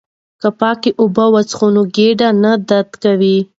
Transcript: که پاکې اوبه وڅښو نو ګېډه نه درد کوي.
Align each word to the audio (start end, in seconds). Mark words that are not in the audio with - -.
که 0.41 0.47
پاکې 0.59 0.89
اوبه 1.01 1.25
وڅښو 1.33 1.67
نو 1.75 1.83
ګېډه 1.95 2.29
نه 2.43 2.51
درد 2.69 2.91
کوي. 3.03 3.37